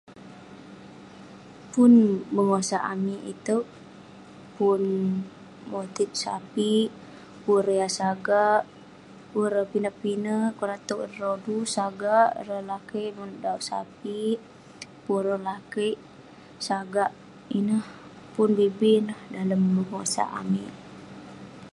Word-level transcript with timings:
Pun 1.71 1.91
pegosak 2.33 2.83
amik 2.93 3.21
iteuk 3.33 3.65
pun 4.55 4.81
moteik 5.71 6.11
sapek 6.23 6.87
pun 7.43 7.57
ireh 7.61 7.77
yah 7.81 7.91
sagak 7.99 8.61
pun 9.29 9.43
ireh 9.47 11.13
rodu 11.21 11.57
sagak 11.75 12.27
ireh 12.41 12.61
lakeik 12.69 13.11
manuek 13.17 13.41
dauk 13.43 13.61
sapek 13.69 14.37
pun 15.03 15.17
ireh 15.21 15.41
lakeik 15.49 15.97
sagak 16.67 17.09
ineh 17.59 17.85
pun 18.33 18.49
bi-bi 18.57 18.93
neh 19.07 19.19
dalem 19.33 19.61
pegosak 19.77 20.29
amik 20.41 20.73